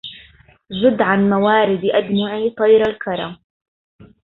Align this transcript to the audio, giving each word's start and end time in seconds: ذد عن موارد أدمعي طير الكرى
ذد 0.83 1.01
عن 1.01 1.29
موارد 1.29 1.81
أدمعي 1.85 2.49
طير 2.49 2.89
الكرى 2.89 3.37